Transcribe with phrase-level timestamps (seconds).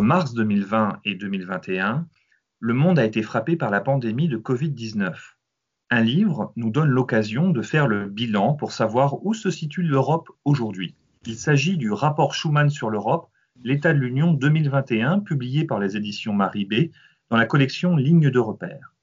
[0.00, 2.06] mars 2020 et 2021,
[2.60, 5.14] le monde a été frappé par la pandémie de Covid-19.
[5.90, 10.28] Un livre nous donne l'occasion de faire le bilan pour savoir où se situe l'Europe
[10.44, 10.94] aujourd'hui.
[11.24, 13.30] Il s'agit du rapport Schuman sur l'Europe,
[13.62, 16.90] l'état de l'Union 2021, publié par les éditions Marie B
[17.30, 18.94] dans la collection Lignes de repère.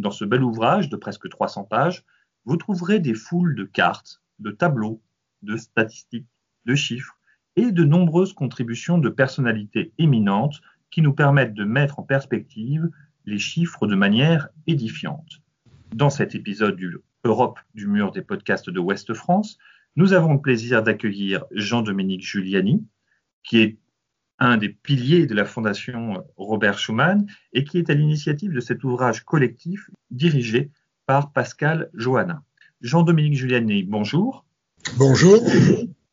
[0.00, 2.04] Dans ce bel ouvrage de presque 300 pages,
[2.44, 5.02] vous trouverez des foules de cartes, de tableaux,
[5.42, 6.28] de statistiques,
[6.64, 7.19] de chiffres
[7.60, 12.88] et de nombreuses contributions de personnalités éminentes qui nous permettent de mettre en perspective
[13.26, 15.42] les chiffres de manière édifiante.
[15.94, 19.58] Dans cet épisode du Europe du mur des podcasts de Ouest France,
[19.94, 22.82] nous avons le plaisir d'accueillir Jean-Dominique Giuliani,
[23.42, 23.78] qui est
[24.38, 28.84] un des piliers de la Fondation Robert Schuman et qui est à l'initiative de cet
[28.84, 30.70] ouvrage collectif dirigé
[31.04, 32.42] par Pascal Johanna.
[32.80, 34.46] Jean-Dominique Giuliani, bonjour.
[34.96, 35.42] Bonjour.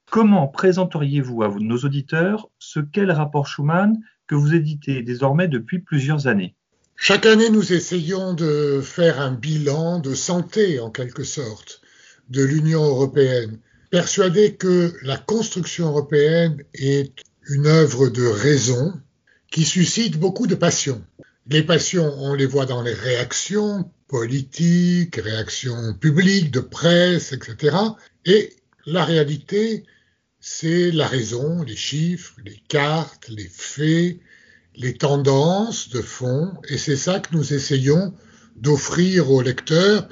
[0.09, 5.79] Comment présenteriez-vous à nos auditeurs ce qu'est le rapport Schuman que vous éditez désormais depuis
[5.79, 6.55] plusieurs années?
[6.95, 11.81] Chaque année, nous essayons de faire un bilan de santé, en quelque sorte,
[12.29, 13.59] de l'Union européenne,
[13.91, 17.13] persuadés que la construction européenne est
[17.49, 18.93] une œuvre de raison
[19.51, 21.03] qui suscite beaucoup de passions.
[21.49, 27.75] Les passions, on les voit dans les réactions politiques, réactions publiques, de presse, etc.
[28.25, 28.53] Et
[28.85, 29.83] la réalité,
[30.49, 34.17] c'est la raison, les chiffres, les cartes, les faits,
[34.75, 38.13] les tendances de fond, et c'est ça que nous essayons
[38.55, 40.07] d'offrir aux lecteurs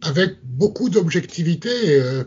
[0.00, 2.00] avec beaucoup d'objectivité.
[2.00, 2.24] Euh,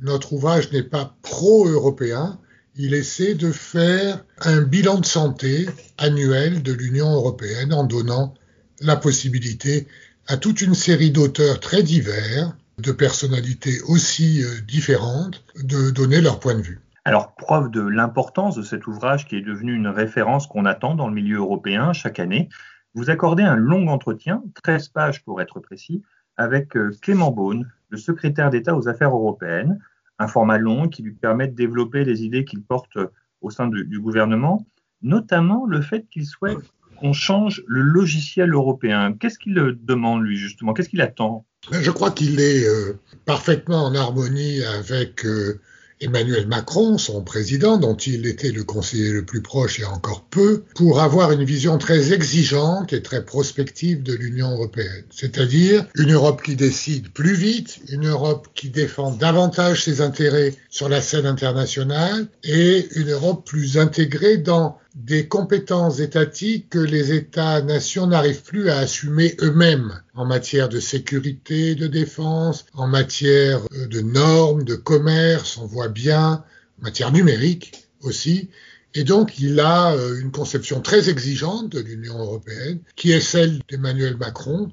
[0.00, 2.38] notre ouvrage n'est pas pro-européen,
[2.76, 5.66] il essaie de faire un bilan de santé
[5.98, 8.32] annuel de l'Union européenne en donnant
[8.80, 9.88] la possibilité
[10.28, 16.38] à toute une série d'auteurs très divers, de personnalités aussi euh, différentes, de donner leur
[16.38, 16.78] point de vue.
[17.04, 21.08] Alors, preuve de l'importance de cet ouvrage qui est devenu une référence qu'on attend dans
[21.08, 22.48] le milieu européen chaque année,
[22.94, 26.02] vous accordez un long entretien, 13 pages pour être précis,
[26.36, 29.78] avec euh, Clément Beaune, le secrétaire d'État aux affaires européennes,
[30.18, 33.08] un format long qui lui permet de développer les idées qu'il porte euh,
[33.40, 34.64] au sein du, gouvernement,
[35.02, 36.58] notamment le fait qu'il souhaite
[37.00, 39.12] qu'on change le logiciel européen.
[39.12, 40.72] Qu'est-ce qu'il demande, lui, justement?
[40.72, 41.44] Qu'est-ce qu'il attend?
[41.72, 45.60] Je crois qu'il est euh, parfaitement en harmonie avec euh,
[46.02, 50.64] Emmanuel Macron, son président, dont il était le conseiller le plus proche et encore peu,
[50.74, 55.04] pour avoir une vision très exigeante et très prospective de l'Union européenne.
[55.10, 60.88] C'est-à-dire une Europe qui décide plus vite, une Europe qui défend davantage ses intérêts sur
[60.88, 68.06] la scène internationale et une Europe plus intégrée dans des compétences étatiques que les États-nations
[68.06, 74.00] n'arrivent plus à assumer eux-mêmes en matière de sécurité, de défense, en matière euh, de
[74.00, 76.44] normes, de commerce, on voit bien,
[76.80, 78.50] en matière numérique aussi.
[78.94, 83.60] Et donc, il a euh, une conception très exigeante de l'Union européenne, qui est celle
[83.70, 84.70] d'Emmanuel Macron,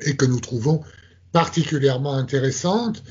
[0.00, 0.82] et que nous trouvons
[1.32, 3.04] particulièrement intéressante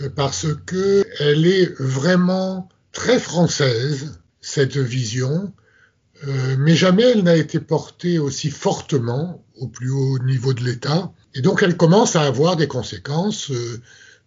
[0.00, 5.52] euh, parce que elle est vraiment très française, cette vision,
[6.26, 11.12] euh, mais jamais elle n'a été portée aussi fortement au plus haut niveau de l'État.
[11.34, 13.80] Et donc elle commence à avoir des conséquences euh,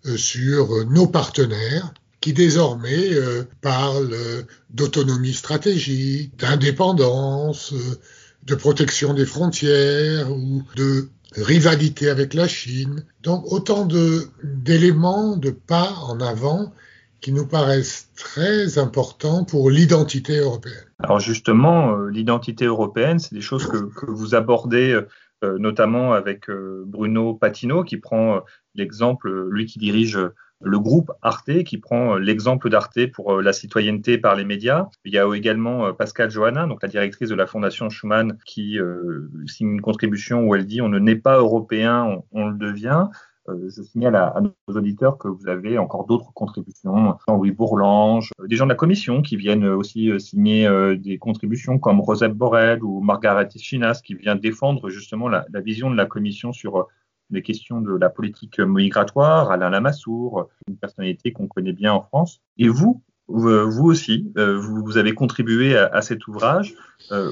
[0.05, 3.09] euh, sur nos partenaires qui désormais
[3.61, 4.15] parlent
[4.69, 7.73] d'autonomie stratégique, d'indépendance,
[8.45, 13.03] de protection des frontières ou de rivalité avec la Chine.
[13.23, 13.87] Donc autant
[14.43, 16.71] d'éléments, de pas en avant
[17.21, 20.85] qui nous paraissent très importants pour l'identité européenne.
[20.99, 24.99] Alors justement, euh, l'identité européenne, c'est des choses que, vous abordez
[25.43, 28.41] euh, notamment avec euh, Bruno Patino, qui prend
[28.73, 30.19] l'exemple, lui qui dirige
[30.63, 34.87] le groupe Arte, qui prend l'exemple d'Arte pour la citoyenneté par les médias.
[35.05, 38.77] Il y a également Pascal Johanna, donc la directrice de la Fondation Schuman, qui
[39.47, 43.07] signe une contribution où elle dit on ne naît pas européen, on le devient.
[43.49, 48.47] Euh, je signale à, nos auditeurs que vous avez encore d'autres contributions, Jean-Louis Bourlange, euh,
[48.47, 52.83] des gens de la commission qui viennent aussi euh, signer des contributions comme Rosette Borrell
[52.83, 56.87] ou Margaret Chinas qui vient défendre justement la, la vision de la commission sur
[57.31, 62.41] les questions de la politique migratoire, Alain Lamassoure, une personnalité qu'on connaît bien en France.
[62.57, 66.75] Et vous, vous aussi, vous avez contribué à, cet ouvrage.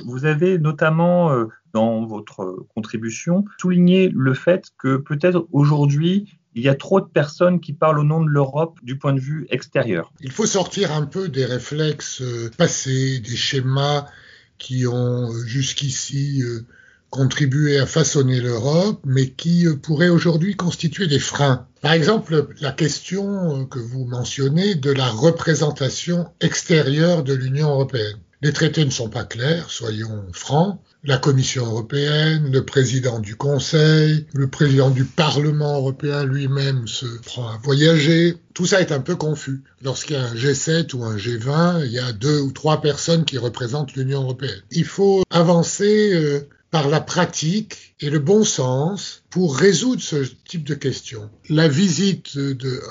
[0.05, 1.33] Vous avez notamment
[1.73, 7.59] dans votre contribution, souligner le fait que peut-être aujourd'hui, il y a trop de personnes
[7.59, 10.11] qui parlent au nom de l'Europe du point de vue extérieur.
[10.21, 14.07] Il faut sortir un peu des réflexes euh, passés, des schémas
[14.57, 16.65] qui ont euh, jusqu'ici euh,
[17.09, 21.67] contribué à façonner l'Europe, mais qui pourraient aujourd'hui constituer des freins.
[21.81, 28.17] Par exemple, la question que vous mentionnez de la représentation extérieure de l'Union européenne.
[28.41, 30.79] Les traités ne sont pas clairs, soyons francs.
[31.03, 37.49] La Commission européenne, le président du Conseil, le président du Parlement européen lui-même se prend
[37.49, 38.37] à voyager.
[38.53, 39.61] Tout ça est un peu confus.
[39.81, 43.25] Lorsqu'il y a un G7 ou un G20, il y a deux ou trois personnes
[43.25, 44.61] qui représentent l'Union européenne.
[44.71, 50.17] Il faut avancer euh, par la pratique et le bon sens pour résoudre ce
[50.47, 51.29] type de questions.
[51.49, 52.81] La visite de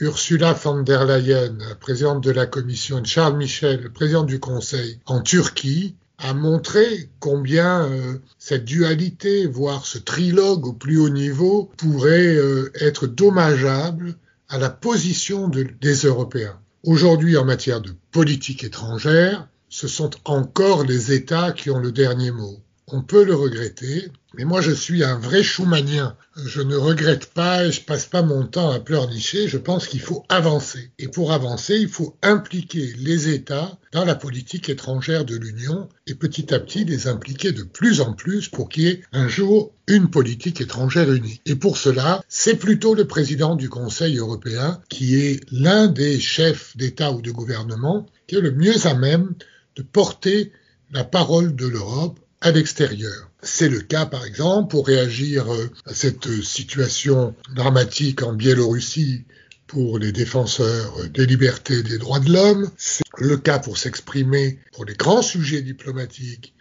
[0.00, 5.20] Ursula von der Leyen, présidente de la Commission, et Charles Michel, président du Conseil, en
[5.20, 12.34] Turquie, a montré combien euh, cette dualité, voire ce trilogue au plus haut niveau, pourrait
[12.34, 14.16] euh, être dommageable
[14.48, 16.58] à la position des Européens.
[16.84, 22.30] Aujourd'hui, en matière de politique étrangère, ce sont encore les États qui ont le dernier
[22.30, 22.58] mot.
[22.90, 26.16] On peut le regretter, mais moi je suis un vrai Schumannien.
[26.42, 29.46] Je ne regrette pas et je passe pas mon temps à pleurnicher.
[29.46, 30.90] Je pense qu'il faut avancer.
[30.98, 36.14] Et pour avancer, il faut impliquer les États dans la politique étrangère de l'Union et
[36.14, 39.70] petit à petit les impliquer de plus en plus pour qu'il y ait un jour
[39.86, 41.42] une politique étrangère unie.
[41.44, 46.74] Et pour cela, c'est plutôt le président du Conseil européen qui est l'un des chefs
[46.74, 49.34] d'État ou de gouvernement qui est le mieux à même
[49.76, 50.52] de porter
[50.90, 53.30] la parole de l'Europe à l'extérieur.
[53.42, 59.24] C'est le cas, par exemple, pour réagir euh, à cette situation dramatique en Biélorussie
[59.66, 62.70] pour les défenseurs des libertés et des droits de l'homme.
[62.76, 66.54] C'est le cas pour s'exprimer pour les grands sujets diplomatiques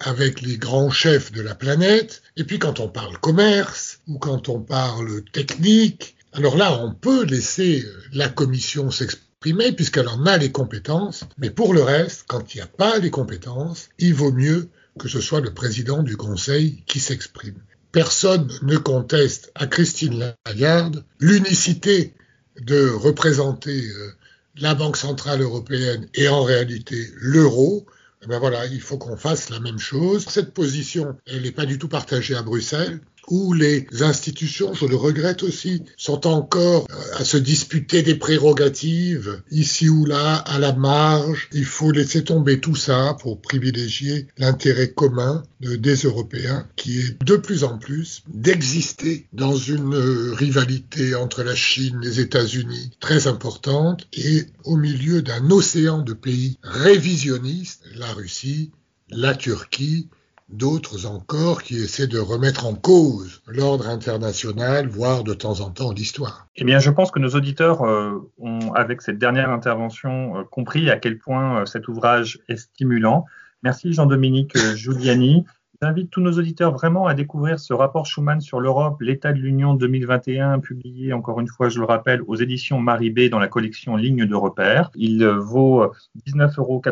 [0.00, 2.22] avec les grands chefs de la planète.
[2.36, 7.24] Et puis quand on parle commerce ou quand on parle technique, alors là, on peut
[7.24, 11.24] laisser la Commission s'exprimer puisqu'elle en a les compétences.
[11.38, 14.68] Mais pour le reste, quand il n'y a pas les compétences, il vaut mieux
[14.98, 17.56] que ce soit le président du Conseil qui s'exprime.
[17.92, 22.14] Personne ne conteste à Christine Lagarde l'unicité
[22.60, 24.12] de représenter euh,
[24.56, 27.86] la Banque centrale européenne et en réalité l'euro.
[28.22, 30.24] Eh ben voilà, il faut qu'on fasse la même chose.
[30.28, 34.96] Cette position, elle n'est pas du tout partagée à Bruxelles où les institutions, je le
[34.96, 40.72] regrette aussi, sont encore euh, à se disputer des prérogatives ici ou là, à la
[40.72, 41.48] marge.
[41.52, 47.36] Il faut laisser tomber tout ça pour privilégier l'intérêt commun des Européens qui est de
[47.36, 53.26] plus en plus d'exister dans une euh, rivalité entre la Chine et les États-Unis très
[53.26, 58.70] importante et au milieu d'un océan de pays révisionnistes, la Russie,
[59.10, 60.08] la Turquie,
[60.48, 65.92] d'autres encore qui essaient de remettre en cause l'ordre international, voire de temps en temps
[65.92, 66.48] l'histoire.
[66.56, 70.90] Eh bien, je pense que nos auditeurs euh, ont, avec cette dernière intervention, euh, compris
[70.90, 73.24] à quel point euh, cet ouvrage est stimulant.
[73.62, 75.46] Merci Jean-Dominique Giuliani.
[75.84, 79.74] J'invite tous nos auditeurs vraiment à découvrir ce rapport Schuman sur l'Europe, l'état de l'Union
[79.74, 83.94] 2021, publié encore une fois, je le rappelle, aux éditions Marie B dans la collection
[83.94, 84.90] Ligne de repère.
[84.94, 85.92] Il vaut
[86.26, 86.82] 19,90 euros.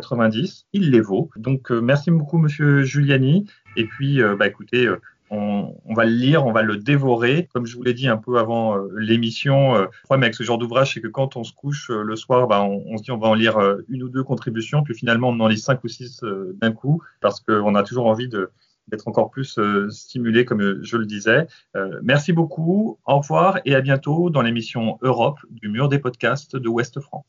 [0.75, 1.31] Il les vaut.
[1.37, 3.47] Donc, euh, merci beaucoup, monsieur Giuliani.
[3.79, 5.01] Et puis, euh, bah, écoutez, euh,
[5.31, 7.49] on, va le lire, on va le dévorer.
[7.55, 10.93] Comme je vous l'ai dit un peu avant l'émission, le problème avec ce genre d'ouvrage,
[10.93, 13.29] c'est que quand on se couche le soir, bah, on, on, se dit on va
[13.29, 16.23] en lire une ou deux contributions, puis finalement on en lit cinq ou six
[16.61, 18.51] d'un coup, parce qu'on a toujours envie de,
[18.89, 21.47] d'être encore plus euh, stimulé, comme je le disais.
[21.77, 26.57] Euh, merci beaucoup, au revoir et à bientôt dans l'émission Europe du mur des podcasts
[26.57, 27.27] de Ouest France.